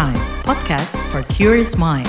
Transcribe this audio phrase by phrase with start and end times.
[0.00, 0.16] Prime,
[0.48, 2.08] podcast for curious mind.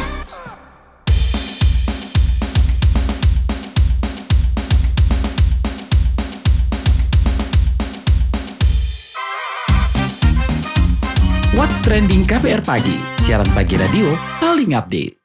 [11.51, 12.95] What's Trending KBR Pagi,
[13.27, 15.19] siaran pagi radio paling update.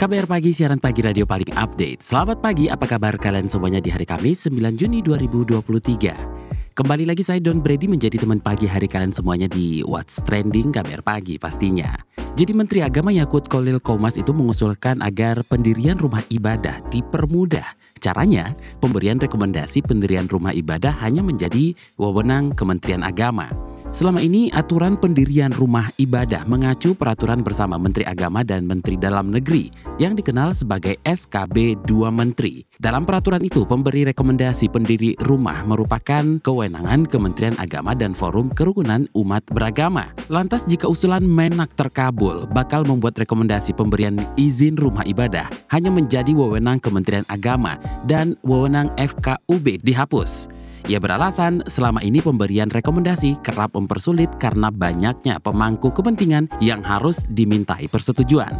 [0.00, 2.00] KBR Pagi, siaran pagi radio paling update.
[2.00, 6.45] Selamat pagi, apa kabar kalian semuanya di hari Kamis 9 Juni 2023.
[6.76, 11.00] Kembali lagi saya Don Brady menjadi teman pagi hari kalian semuanya di What's Trending KBR
[11.00, 11.88] Pagi pastinya.
[12.36, 17.64] Jadi Menteri Agama Yakut Kolil Komas itu mengusulkan agar pendirian rumah ibadah dipermudah.
[17.96, 23.48] Caranya, pemberian rekomendasi pendirian rumah ibadah hanya menjadi wewenang Kementerian Agama.
[23.94, 29.70] Selama ini, aturan pendirian rumah ibadah mengacu peraturan bersama Menteri Agama dan Menteri Dalam Negeri
[30.02, 32.66] yang dikenal sebagai SKB 2 Menteri.
[32.76, 39.46] Dalam peraturan itu, pemberi rekomendasi pendiri rumah merupakan kewenangan Kementerian Agama dan Forum Kerukunan Umat
[39.48, 40.10] Beragama.
[40.28, 46.82] Lantas jika usulan Menak terkabul, bakal membuat rekomendasi pemberian izin rumah ibadah hanya menjadi wewenang
[46.82, 50.52] Kementerian Agama dan wewenang FKUB dihapus.
[50.86, 57.90] Ia beralasan selama ini pemberian rekomendasi kerap mempersulit karena banyaknya pemangku kepentingan yang harus dimintai
[57.90, 58.54] persetujuan.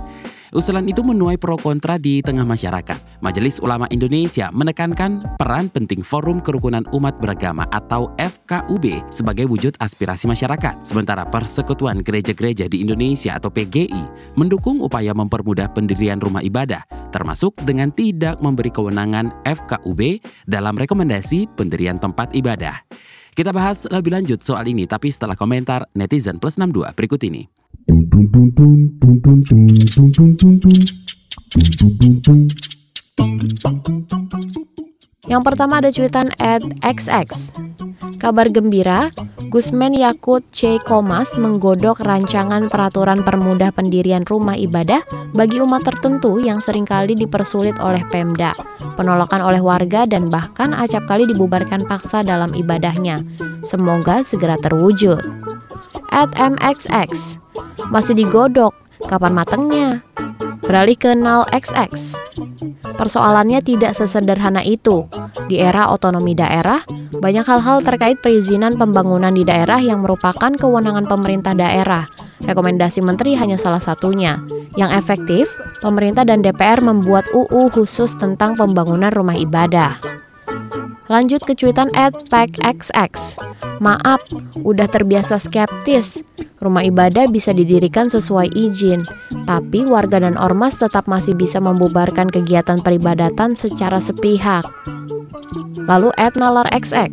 [0.55, 3.19] Usulan itu menuai pro kontra di tengah masyarakat.
[3.25, 10.31] Majelis Ulama Indonesia menekankan peran penting Forum Kerukunan Umat Beragama atau FKUB sebagai wujud aspirasi
[10.31, 10.87] masyarakat.
[10.87, 17.91] Sementara Persekutuan Gereja-Gereja di Indonesia atau PGI mendukung upaya mempermudah pendirian rumah ibadah, termasuk dengan
[17.91, 22.87] tidak memberi kewenangan FKUB dalam rekomendasi pendirian tempat ibadah.
[23.37, 27.56] Kita bahas lebih lanjut soal ini, tapi setelah komentar netizen plus 62 berikut ini.
[35.27, 37.31] Yang pertama ada cuitan at XX.
[38.17, 39.13] Kabar gembira,
[39.47, 40.83] Gusmen Yakut C.
[40.83, 47.79] Komas menggodok rancangan peraturan permudah pendirian rumah ibadah bagi umat tertentu yang sering kali dipersulit
[47.79, 48.51] oleh Pemda,
[48.99, 53.23] penolakan oleh warga dan bahkan acap kali dibubarkan paksa dalam ibadahnya.
[53.63, 55.23] Semoga segera terwujud.
[56.11, 57.39] At MXX,
[57.91, 58.75] masih digodok,
[59.07, 59.89] kapan matengnya?
[60.67, 62.19] Beralih ke 0XX.
[62.99, 65.07] Persoalannya tidak sesederhana itu.
[65.47, 66.83] Di era otonomi daerah,
[67.15, 72.11] banyak hal-hal terkait perizinan pembangunan di daerah yang merupakan kewenangan pemerintah daerah.
[72.43, 74.43] Rekomendasi menteri hanya salah satunya.
[74.75, 75.47] Yang efektif,
[75.79, 79.95] pemerintah dan DPR membuat UU khusus tentang pembangunan rumah ibadah.
[81.07, 83.15] Lanjut ke cuitan at XX.
[83.79, 84.21] Maaf,
[84.67, 86.27] udah terbiasa skeptis.
[86.59, 89.05] Rumah ibadah bisa didirikan sesuai izin,
[89.45, 94.65] tapi warga dan ormas tetap masih bisa membubarkan kegiatan peribadatan secara sepihak.
[95.87, 97.13] Lalu at nalar XX.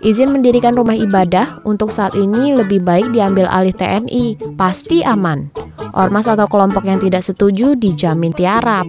[0.00, 5.48] Izin mendirikan rumah ibadah untuk saat ini lebih baik diambil alih TNI, pasti aman.
[5.96, 8.84] Ormas atau kelompok yang tidak setuju dijamin tiarap.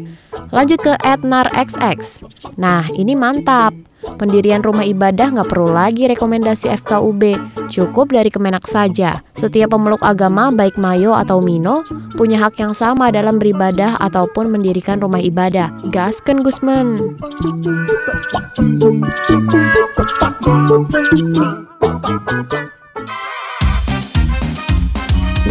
[0.52, 2.28] Lanjut ke Etnar XX.
[2.60, 3.72] Nah, ini mantap.
[4.18, 7.38] Pendirian rumah ibadah nggak perlu lagi rekomendasi FKUB,
[7.70, 9.22] cukup dari Kemenak saja.
[9.38, 11.86] Setiap pemeluk agama, baik Mayo atau Mino,
[12.18, 15.70] punya hak yang sama dalam beribadah ataupun mendirikan rumah ibadah.
[15.94, 17.18] Gasken Gusman.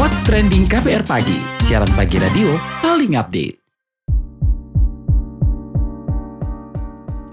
[0.01, 3.60] What's Trending KBR Pagi, siaran pagi radio paling update.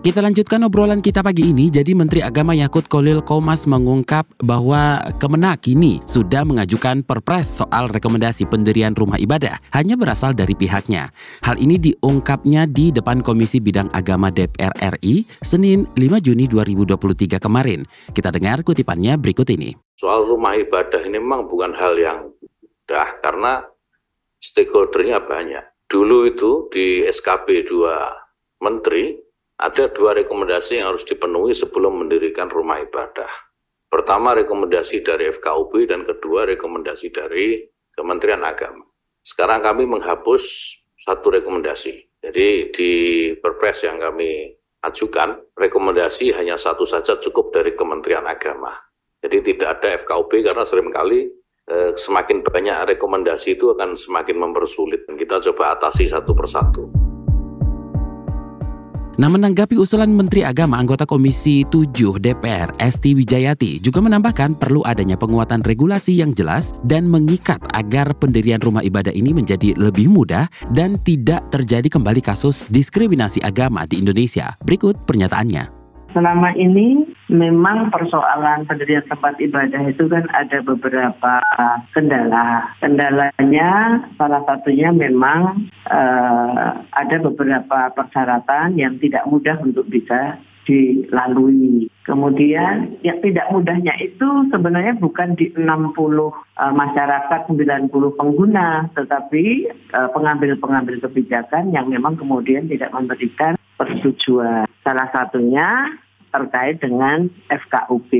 [0.08, 1.68] Kita lanjutkan obrolan kita pagi ini.
[1.68, 8.48] Jadi Menteri Agama Yakut Kolil Komas mengungkap bahwa Kemenak kini sudah mengajukan perpres soal rekomendasi
[8.48, 11.12] pendirian rumah ibadah hanya berasal dari pihaknya.
[11.44, 17.84] Hal ini diungkapnya di depan Komisi Bidang Agama DPR RI Senin 5 Juni 2023 kemarin.
[18.16, 19.76] Kita dengar kutipannya berikut ini.
[20.00, 22.32] Soal rumah ibadah ini memang bukan hal yang
[22.64, 23.60] mudah karena
[24.40, 25.68] stakeholdernya banyak.
[25.92, 29.27] Dulu itu di SKP 2 Menteri
[29.58, 33.30] ada dua rekomendasi yang harus dipenuhi sebelum mendirikan rumah ibadah.
[33.90, 38.86] Pertama rekomendasi dari FKUB dan kedua rekomendasi dari Kementerian Agama.
[39.26, 40.44] Sekarang kami menghapus
[40.94, 42.22] satu rekomendasi.
[42.22, 42.92] Jadi di
[43.40, 44.54] perpres yang kami
[44.86, 48.76] ajukan, rekomendasi hanya satu saja cukup dari Kementerian Agama.
[49.24, 51.26] Jadi tidak ada FKUB karena sering kali
[51.66, 55.10] eh, semakin banyak rekomendasi itu akan semakin mempersulit.
[55.10, 57.07] Kita coba atasi satu persatu.
[59.18, 65.18] Nah menanggapi usulan Menteri Agama anggota Komisi 7 DPR Esti Wijayati juga menambahkan perlu adanya
[65.18, 71.02] penguatan regulasi yang jelas dan mengikat agar pendirian rumah ibadah ini menjadi lebih mudah dan
[71.02, 74.54] tidak terjadi kembali kasus diskriminasi agama di Indonesia.
[74.62, 75.66] Berikut pernyataannya.
[76.14, 81.44] Selama ini memang persoalan pendirian tempat ibadah itu kan ada beberapa
[81.92, 82.72] kendala.
[82.80, 91.88] Kendalanya salah satunya memang uh, ada beberapa persyaratan yang tidak mudah untuk bisa dilalui.
[92.04, 97.88] Kemudian yang tidak mudahnya itu sebenarnya bukan di 60 uh, eh, masyarakat 90
[98.20, 104.68] pengguna, tetapi uh, pengambil-pengambil kebijakan yang memang kemudian tidak memberikan persetujuan.
[104.84, 105.96] Salah satunya
[106.32, 108.12] terkait dengan FKUP.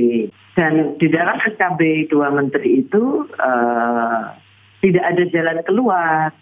[0.58, 4.34] Dan di dalam SKB dua menteri itu uh,
[4.82, 6.34] tidak ada jalan keluar.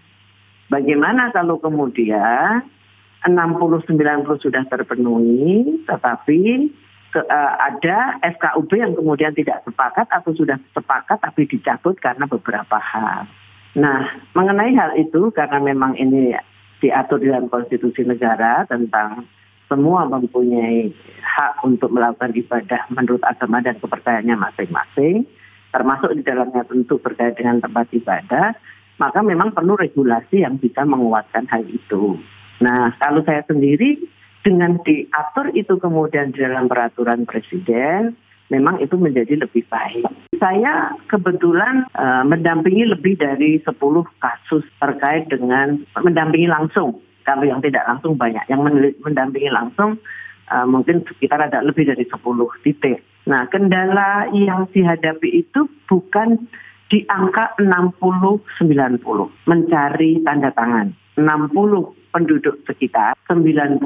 [0.66, 2.64] Bagaimana kalau kemudian
[3.26, 6.70] 60-90 sudah terpenuhi, tetapi
[7.12, 12.76] ke, uh, ada FKUB yang kemudian tidak sepakat atau sudah sepakat tapi dicabut karena beberapa
[12.76, 13.28] hal.
[13.76, 16.32] Nah, mengenai hal itu karena memang ini
[16.80, 19.28] diatur dalam konstitusi negara tentang
[19.66, 20.90] semua mempunyai
[21.20, 25.26] hak untuk melakukan ibadah menurut agama dan kepercayaannya masing-masing,
[25.74, 28.54] termasuk di dalamnya tentu berkait dengan tempat ibadah,
[28.96, 32.16] maka memang perlu regulasi yang bisa menguatkan hal itu.
[32.64, 34.00] Nah, kalau saya sendiri
[34.40, 38.16] dengan diatur itu kemudian di dalam peraturan presiden,
[38.48, 40.06] memang itu menjadi lebih baik.
[40.38, 43.74] Saya kebetulan uh, mendampingi lebih dari 10
[44.22, 48.46] kasus terkait dengan mendampingi langsung kalau yang tidak langsung banyak.
[48.46, 49.99] Yang mendampingi langsung
[50.49, 52.23] uh, mungkin sekitar ada lebih dari 10
[52.62, 53.02] titik.
[53.26, 56.46] Nah, kendala yang dihadapi itu bukan
[56.87, 59.02] di angka 60-90,
[59.50, 60.94] mencari tanda tangan.
[61.19, 63.82] 60 penduduk sekitar, 90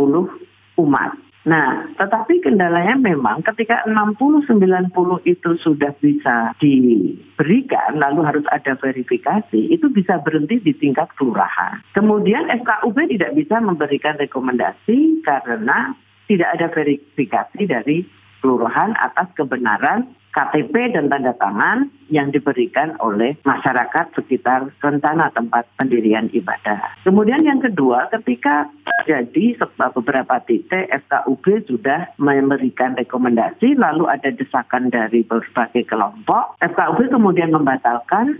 [0.76, 1.10] umat.
[1.40, 4.92] Nah, tetapi kendalanya memang ketika 60-90
[5.24, 11.80] itu sudah bisa diberikan, lalu harus ada verifikasi, itu bisa berhenti di tingkat kelurahan.
[11.96, 15.96] Kemudian FKUB tidak bisa memberikan rekomendasi karena
[16.28, 18.04] tidak ada verifikasi dari
[18.40, 26.30] kelurahan atas kebenaran KTP dan tanda tangan yang diberikan oleh masyarakat sekitar rencana tempat pendirian
[26.30, 26.78] ibadah.
[27.02, 28.70] Kemudian yang kedua, ketika
[29.02, 29.58] terjadi
[29.90, 38.38] beberapa titik FKUB sudah memberikan rekomendasi, lalu ada desakan dari berbagai kelompok, FKUB kemudian membatalkan.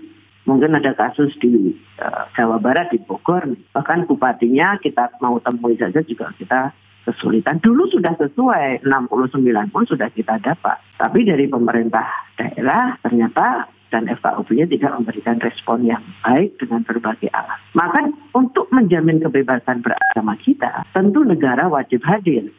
[0.49, 3.45] Mungkin ada kasus di uh, Jawa Barat di Bogor.
[3.77, 6.73] Bahkan bupatinya kita mau temui saja juga kita
[7.05, 7.59] kesulitan.
[7.63, 10.79] Dulu sudah sesuai 69 pun sudah kita dapat.
[11.01, 12.07] Tapi dari pemerintah
[12.37, 17.59] daerah ternyata dan FKUB-nya tidak memberikan respon yang baik dengan berbagai alat.
[17.75, 22.55] Maka untuk menjamin kebebasan beragama kita, tentu negara wajib hadir.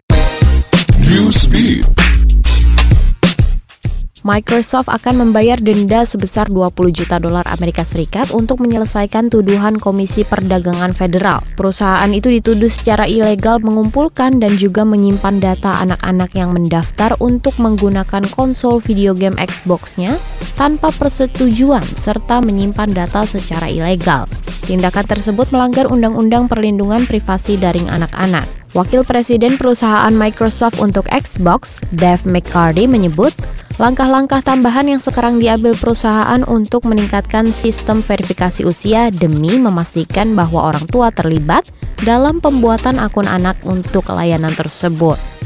[4.22, 10.94] Microsoft akan membayar denda sebesar 20 juta dolar Amerika Serikat untuk menyelesaikan tuduhan Komisi Perdagangan
[10.94, 11.42] Federal.
[11.58, 18.22] Perusahaan itu dituduh secara ilegal mengumpulkan dan juga menyimpan data anak-anak yang mendaftar untuk menggunakan
[18.30, 20.22] konsol video game Xbox-nya
[20.54, 24.30] tanpa persetujuan serta menyimpan data secara ilegal.
[24.70, 28.61] Tindakan tersebut melanggar Undang-Undang Perlindungan Privasi Daring Anak-anak.
[28.72, 33.36] Wakil Presiden perusahaan Microsoft untuk Xbox, Dave McCarty menyebut,
[33.80, 40.86] Langkah-langkah tambahan yang sekarang diambil perusahaan untuk meningkatkan sistem verifikasi usia demi memastikan bahwa orang
[40.86, 41.66] tua terlibat
[42.06, 45.41] dalam pembuatan akun anak untuk layanan tersebut.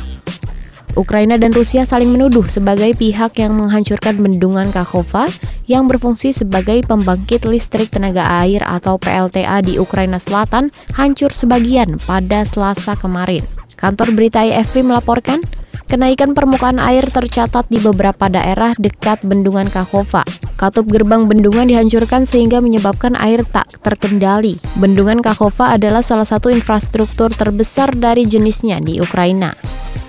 [0.95, 5.27] Ukraina dan Rusia saling menuduh sebagai pihak yang menghancurkan bendungan Kakhova
[5.67, 12.47] yang berfungsi sebagai pembangkit listrik tenaga air atau PLTA di Ukraina Selatan hancur sebagian pada
[12.47, 13.43] Selasa kemarin.
[13.75, 15.43] Kantor berita AFP melaporkan
[15.85, 20.25] Kenaikan permukaan air tercatat di beberapa daerah dekat bendungan Kahova.
[20.57, 24.57] Katup gerbang bendungan dihancurkan sehingga menyebabkan air tak terkendali.
[24.81, 29.53] Bendungan Kahova adalah salah satu infrastruktur terbesar dari jenisnya di Ukraina.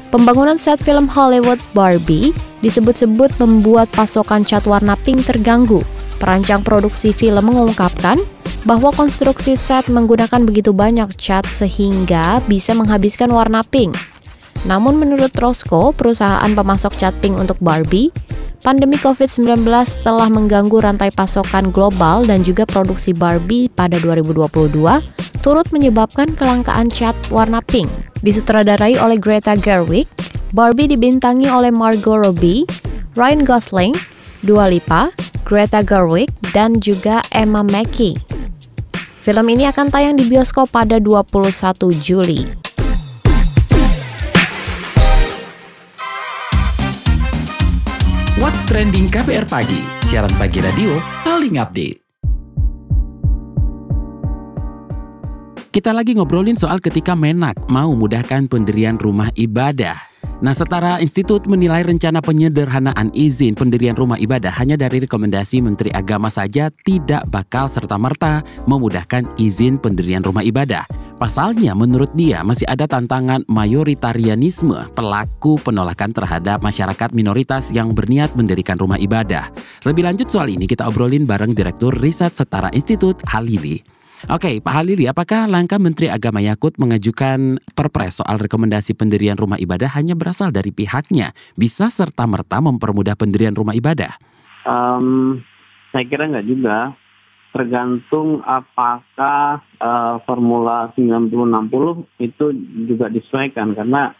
[0.07, 2.31] Pembangunan set film Hollywood Barbie
[2.63, 5.83] disebut-sebut membuat pasokan cat warna pink terganggu.
[6.23, 8.17] Perancang produksi film mengungkapkan
[8.63, 13.99] bahwa konstruksi set menggunakan begitu banyak cat sehingga bisa menghabiskan warna pink.
[14.67, 18.11] Namun menurut Roscoe, perusahaan pemasok cat pink untuk Barbie,
[18.63, 19.63] pandemi COVID-19
[20.03, 24.47] telah mengganggu rantai pasokan global dan juga produksi Barbie pada 2022,
[25.47, 27.87] turut menyebabkan kelangkaan cat warna pink.
[28.27, 30.11] Disutradarai oleh Greta Gerwig,
[30.51, 32.67] Barbie dibintangi oleh Margot Robbie,
[33.15, 33.95] Ryan Gosling,
[34.43, 35.15] Dua Lipa,
[35.47, 38.19] Greta Gerwig, dan juga Emma Mackey.
[39.23, 42.43] Film ini akan tayang di bioskop pada 21 Juli.
[48.43, 49.79] What's Trending KPR Pagi,
[50.11, 52.06] siaran pagi radio paling update.
[55.77, 59.93] Kita lagi ngobrolin soal ketika Menak mau mudahkan pendirian rumah ibadah.
[60.41, 66.33] Nah, setara institut menilai rencana penyederhanaan izin pendirian rumah ibadah hanya dari rekomendasi Menteri Agama
[66.33, 70.89] saja tidak bakal serta-merta memudahkan izin pendirian rumah ibadah.
[71.21, 78.81] Pasalnya, menurut dia masih ada tantangan mayoritarianisme pelaku penolakan terhadap masyarakat minoritas yang berniat mendirikan
[78.81, 79.53] rumah ibadah.
[79.85, 83.96] Lebih lanjut soal ini kita obrolin bareng Direktur Riset Setara Institut Halili.
[84.33, 89.93] Oke, Pak Halili, apakah langkah Menteri Agama Yakut mengajukan perpres soal rekomendasi pendirian rumah ibadah
[89.93, 91.37] hanya berasal dari pihaknya?
[91.53, 94.17] Bisa serta-merta mempermudah pendirian rumah ibadah?
[94.65, 95.45] Um,
[95.93, 96.97] saya kira nggak juga.
[97.53, 102.47] Tergantung apakah uh, formula 90-60 itu
[102.89, 104.13] juga disesuaikan karena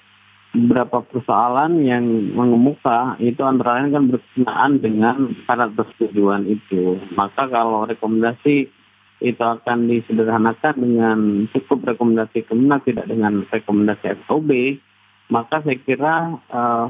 [0.57, 6.97] beberapa persoalan yang mengemuka itu antara lain kan berkenaan dengan syarat persetujuan itu.
[7.13, 8.73] Maka kalau rekomendasi
[9.21, 11.19] itu akan disederhanakan dengan
[11.57, 14.77] cukup rekomendasi Kemenak tidak dengan rekomendasi FOB,
[15.33, 16.87] maka saya kira uh,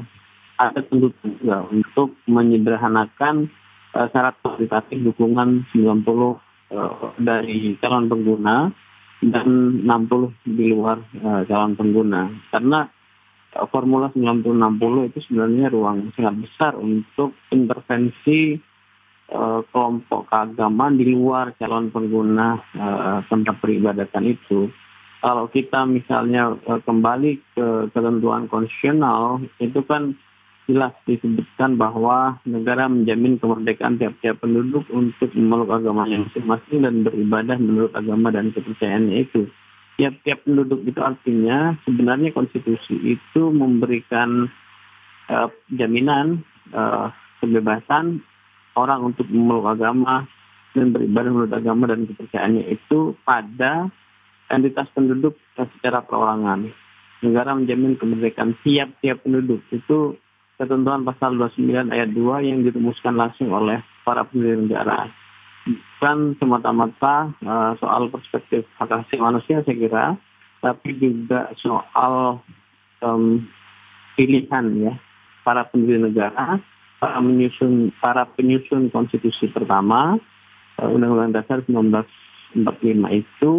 [0.57, 3.47] ada tuntutan juga untuk menyederhanakan
[3.95, 6.35] uh, syarat kualitatif dukungan 90 uh,
[6.73, 8.73] eh, dari calon pengguna
[9.23, 12.27] dan 60 di luar uh, calon pengguna.
[12.51, 12.89] Karena
[13.55, 18.59] uh, formula 90-60 itu sebenarnya ruang sangat besar untuk intervensi
[19.27, 24.71] kelompok keagamaan di luar calon pengguna uh, tempat peribadatan itu.
[25.19, 30.15] Kalau kita misalnya uh, kembali ke ketentuan konstitusional, itu kan
[30.67, 37.91] jelas disebutkan bahwa negara menjamin kemerdekaan tiap-tiap penduduk untuk memeluk agamanya masing-masing dan beribadah menurut
[37.95, 39.47] agama dan kepercayaannya itu.
[39.97, 44.51] Tiap-tiap penduduk itu artinya sebenarnya konstitusi itu memberikan
[45.31, 47.09] uh, jaminan uh,
[47.41, 48.21] kebebasan
[48.77, 50.29] orang untuk memeluk agama
[50.77, 53.89] dan beribadah menurut agama dan kepercayaannya itu pada
[54.53, 56.69] entitas penduduk secara perorangan.
[57.25, 59.65] Negara menjamin kemerdekaan tiap-tiap penduduk.
[59.73, 60.21] Itu
[60.61, 65.09] ketentuan pasal 29 ayat 2 yang dirumuskan langsung oleh para pendiri negara.
[65.65, 70.05] Bukan semata-mata uh, soal perspektif hak asasi manusia saya kira,
[70.61, 72.39] tapi juga soal
[73.01, 73.43] um,
[74.15, 74.93] pilihan ya
[75.43, 76.61] para pendiri negara
[77.01, 80.17] menyusun para penyusun konstitusi pertama
[80.81, 83.53] uh, Undang-Undang Dasar 1945 itu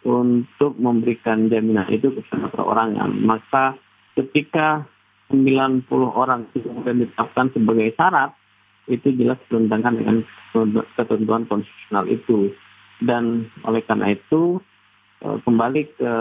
[0.00, 3.10] untuk memberikan jaminan itu kepada perorangan.
[3.20, 3.76] Maka
[4.16, 4.88] ketika
[5.28, 8.32] 90 orang kemudian ditetapkan sebagai syarat,
[8.88, 10.16] itu jelas bertentangan dengan
[10.96, 12.50] ketentuan konstitusional itu.
[13.00, 14.58] Dan oleh karena itu,
[15.24, 16.12] uh, kembali ke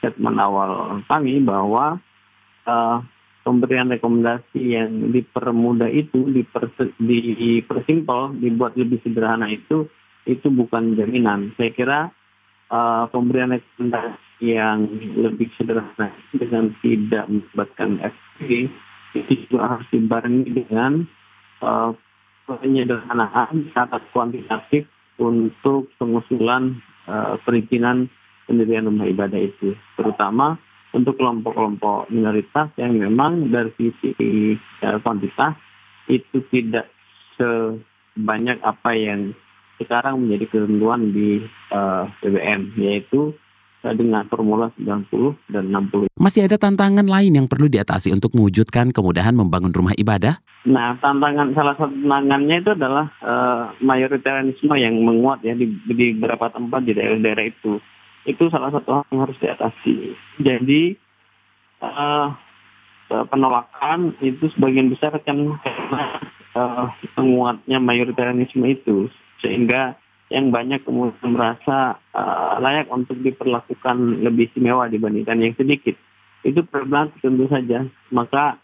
[0.00, 1.98] statement awal kami bahwa
[2.66, 2.98] uh,
[3.44, 9.86] pemberian rekomendasi yang dipermudah itu, diper, dipersimpel, dibuat lebih sederhana itu,
[10.24, 11.52] itu bukan jaminan.
[11.60, 12.00] Saya kira
[12.72, 14.88] uh, pemberian rekomendasi yang
[15.20, 18.72] lebih sederhana dengan tidak melibatkan FP
[19.14, 21.06] itu juga harus dibarengi dengan
[21.62, 21.94] uh,
[22.50, 24.90] penyederhanaan catat kuantitatif
[25.22, 28.10] untuk pengusulan uh, perizinan
[28.44, 30.58] pendirian rumah ibadah itu, terutama
[30.94, 34.54] untuk kelompok-kelompok minoritas yang memang dari sisi
[34.86, 35.58] uh, kuantitas
[36.06, 36.86] itu tidak
[37.34, 39.34] sebanyak apa yang
[39.82, 41.42] sekarang menjadi ketentuan di
[41.74, 43.34] uh, eh, BBM yaitu
[43.82, 46.14] uh, dengan formula 90 dan 60.
[46.14, 50.38] Masih ada tantangan lain yang perlu diatasi untuk mewujudkan kemudahan membangun rumah ibadah?
[50.64, 56.54] Nah, tantangan salah satu tantangannya itu adalah uh, mayoritarianisme yang menguat ya di, di beberapa
[56.54, 57.82] tempat di daerah-daerah itu
[58.24, 60.16] itu salah satu hal yang harus diatasi.
[60.40, 60.96] Jadi
[61.84, 62.32] uh,
[63.28, 66.02] penolakan itu sebagian besar kan karena
[66.56, 66.88] uh,
[67.20, 69.12] menguatnya mayoritarianisme itu
[69.44, 69.96] sehingga
[70.32, 75.94] yang banyak kemudian merasa uh, layak untuk diperlakukan lebih istimewa dibandingkan yang sedikit.
[76.40, 77.84] Itu problematik tentu saja.
[78.08, 78.56] Maka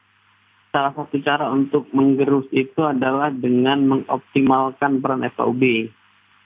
[0.73, 5.63] salah satu cara untuk menggerus itu adalah dengan mengoptimalkan peran FKUB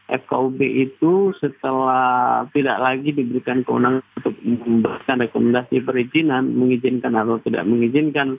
[0.04, 8.36] FKUB itu setelah tidak lagi diberikan kewenangan untuk memberikan rekomendasi perizinan, mengizinkan atau tidak mengizinkan,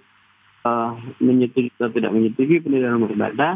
[0.62, 3.52] uh, menyetujui atau tidak menyetujui pendirian rumah ibadah,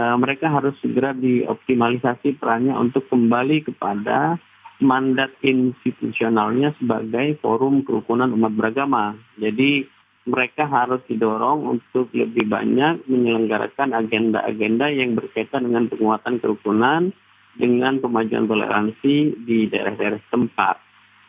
[0.00, 4.40] uh, mereka harus segera dioptimalisasi perannya untuk kembali kepada
[4.80, 9.14] mandat institusionalnya sebagai forum kerukunan umat beragama.
[9.36, 9.86] Jadi
[10.24, 17.12] mereka harus didorong untuk lebih banyak menyelenggarakan agenda-agenda yang berkaitan dengan penguatan kerukunan,
[17.54, 20.76] dengan kemajuan toleransi di daerah-daerah tempat.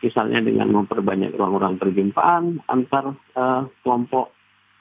[0.03, 4.29] Misalnya dengan memperbanyak ruang-ruang perjumpaan antar uh, kelompok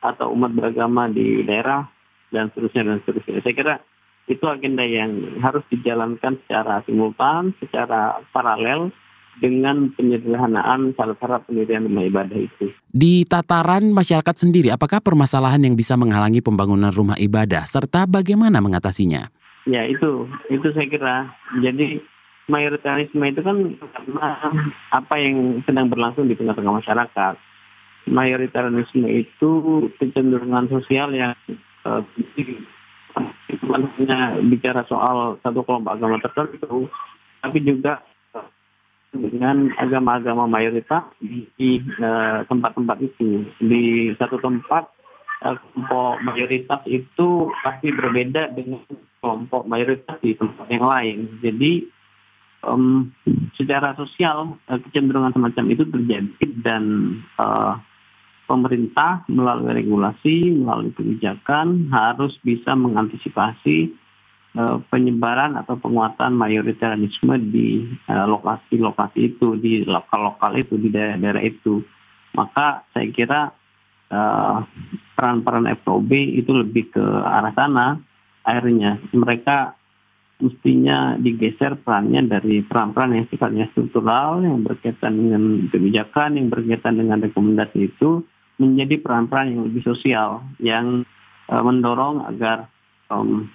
[0.04, 1.88] atau umat beragama di daerah
[2.28, 3.40] dan seterusnya dan seterusnya.
[3.40, 3.74] Saya kira
[4.28, 8.92] itu agenda yang harus dijalankan secara simultan, secara paralel
[9.42, 12.70] dengan penyederhanaan syarat-syarat pendirian rumah ibadah itu.
[12.86, 19.26] Di tataran masyarakat sendiri, apakah permasalahan yang bisa menghalangi pembangunan rumah ibadah serta bagaimana mengatasinya?
[19.64, 21.16] Ya itu, itu saya kira.
[21.64, 22.00] Jadi
[22.52, 23.56] mayoritarisme itu kan
[24.92, 27.34] apa yang sedang berlangsung di tengah-tengah masyarakat.
[28.04, 29.50] Mayoritarisme itu
[29.96, 31.32] kecenderungan sosial yang
[31.88, 32.04] uh,
[33.72, 36.92] hanya bicara soal satu kelompok agama tertentu,
[37.40, 38.04] tapi juga
[39.14, 43.46] dengan agama-agama mayoritas di eh, tempat-tempat uh, itu.
[43.62, 44.90] Di satu tempat
[45.46, 48.82] uh, kelompok mayoritas itu pasti berbeda dengan
[49.24, 51.40] kelompok mayoritas di tempat yang lain.
[51.40, 51.88] Jadi
[52.60, 53.08] um,
[53.56, 56.84] secara sosial uh, kecenderungan semacam itu terjadi dan
[57.40, 57.80] uh,
[58.44, 64.04] pemerintah melalui regulasi, melalui kebijakan harus bisa mengantisipasi
[64.54, 71.82] Eh, penyebaran atau penguatan mayoritarianisme di lokasi-lokasi uh, itu, di lokal-lokal itu, di daerah-daerah itu.
[72.38, 73.50] Maka saya kira
[74.14, 74.62] uh,
[75.18, 77.98] peran-peran FOB itu lebih ke arah sana.
[78.44, 79.74] Akhirnya mereka
[80.42, 87.22] mestinya digeser perannya dari peran-peran yang sifatnya struktural, yang berkaitan dengan kebijakan, yang berkaitan dengan
[87.22, 88.20] rekomendasi itu,
[88.58, 91.06] menjadi peran-peran yang lebih sosial, yang
[91.48, 92.68] uh, mendorong agar
[93.08, 93.48] um,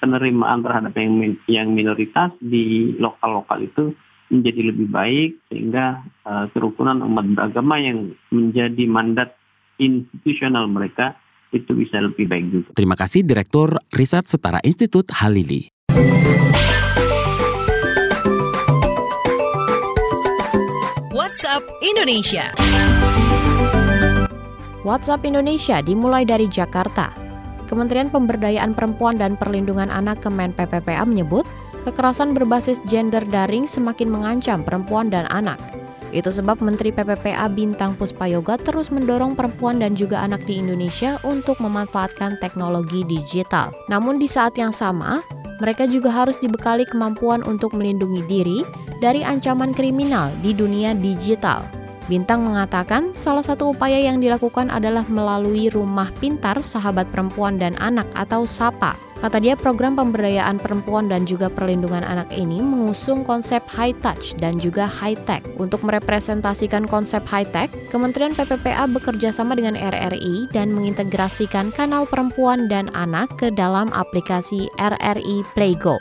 [0.00, 3.92] penerimaan terhadap yang, yang minoritas di lokal-lokal itu
[4.30, 9.34] menjadi lebih baik sehingga uh, kerukunan umat beragama yang menjadi mandat
[9.76, 11.18] institusional mereka
[11.50, 12.68] itu bisa lebih baik juga.
[12.74, 15.70] Terima kasih Direktur Riset Setara Institut Halili.
[21.10, 22.50] WhatsApp Indonesia.
[24.80, 27.12] WhatsApp Indonesia dimulai dari Jakarta.
[27.70, 31.46] Kementerian Pemberdayaan Perempuan dan Perlindungan Anak Kemen PPPA menyebut,
[31.86, 35.60] kekerasan berbasis gender daring semakin mengancam perempuan dan anak.
[36.10, 41.62] Itu sebab Menteri PPPA Bintang Puspayoga terus mendorong perempuan dan juga anak di Indonesia untuk
[41.62, 43.70] memanfaatkan teknologi digital.
[43.86, 45.22] Namun di saat yang sama,
[45.62, 48.58] mereka juga harus dibekali kemampuan untuk melindungi diri
[48.98, 51.62] dari ancaman kriminal di dunia digital.
[52.10, 58.10] Bintang mengatakan salah satu upaya yang dilakukan adalah melalui Rumah Pintar Sahabat Perempuan dan Anak
[58.18, 58.98] atau SAPA.
[59.20, 64.56] Kata dia program pemberdayaan perempuan dan juga perlindungan anak ini mengusung konsep high touch dan
[64.56, 65.44] juga high tech.
[65.60, 72.64] Untuk merepresentasikan konsep high tech, Kementerian PPPA bekerja sama dengan RRI dan mengintegrasikan kanal perempuan
[72.72, 76.00] dan anak ke dalam aplikasi RRI Playgo.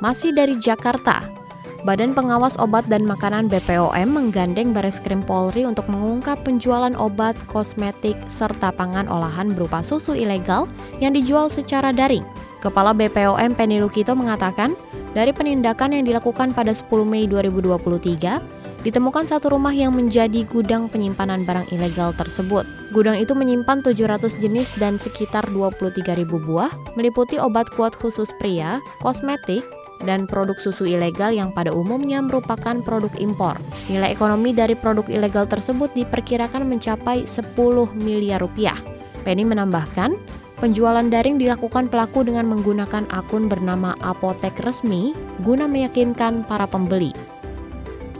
[0.00, 1.39] Masih dari Jakarta,
[1.80, 8.20] Badan Pengawas Obat dan Makanan BPOM menggandeng Baris Krim Polri untuk mengungkap penjualan obat, kosmetik,
[8.28, 10.68] serta pangan olahan berupa susu ilegal
[11.00, 12.24] yang dijual secara daring.
[12.60, 14.76] Kepala BPOM Penny Lukito mengatakan,
[15.16, 21.48] dari penindakan yang dilakukan pada 10 Mei 2023, ditemukan satu rumah yang menjadi gudang penyimpanan
[21.48, 22.68] barang ilegal tersebut.
[22.92, 29.64] Gudang itu menyimpan 700 jenis dan sekitar 23.000 buah, meliputi obat kuat khusus pria, kosmetik,
[30.04, 33.56] dan produk susu ilegal yang pada umumnya merupakan produk impor.
[33.88, 37.56] Nilai ekonomi dari produk ilegal tersebut diperkirakan mencapai 10
[38.00, 38.76] miliar rupiah.
[39.22, 40.16] Penny menambahkan,
[40.58, 47.12] penjualan daring dilakukan pelaku dengan menggunakan akun bernama apotek resmi guna meyakinkan para pembeli.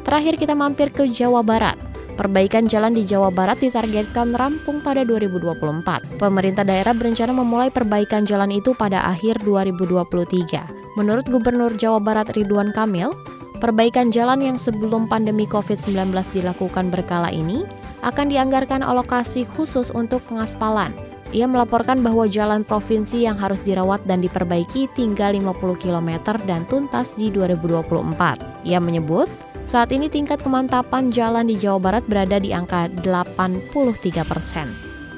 [0.04, 1.89] Terakhir kita mampir ke Jawa Barat.
[2.20, 6.20] Perbaikan jalan di Jawa Barat ditargetkan rampung pada 2024.
[6.20, 11.00] Pemerintah daerah berencana memulai perbaikan jalan itu pada akhir 2023.
[11.00, 13.08] Menurut Gubernur Jawa Barat Ridwan Kamil,
[13.56, 17.64] perbaikan jalan yang sebelum pandemi COVID-19 dilakukan berkala ini
[18.04, 20.92] akan dianggarkan alokasi khusus untuk pengaspalan.
[21.32, 27.16] Ia melaporkan bahwa jalan provinsi yang harus dirawat dan diperbaiki tinggal 50 km dan tuntas
[27.16, 28.68] di 2024.
[28.68, 29.30] Ia menyebut,
[29.64, 34.68] saat ini tingkat kemantapan jalan di Jawa Barat berada di angka 83 persen.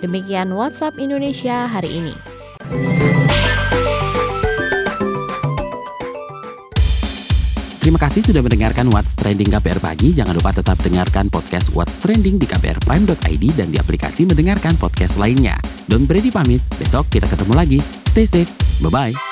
[0.03, 2.15] Demikian WhatsApp Indonesia hari ini.
[7.83, 10.15] Terima kasih sudah mendengarkan What's Trending KPR Pagi.
[10.15, 15.59] Jangan lupa tetap dengarkan podcast What's Trending di kprprime.id dan di aplikasi mendengarkan podcast lainnya.
[15.91, 17.79] Don't Brady pamit, besok kita ketemu lagi.
[18.07, 19.32] Stay safe, bye-bye.